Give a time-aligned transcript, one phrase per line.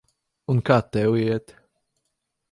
[0.53, 1.53] Un kā tev iet?